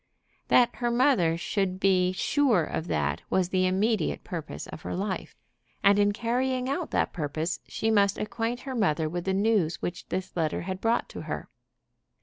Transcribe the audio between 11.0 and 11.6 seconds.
to her.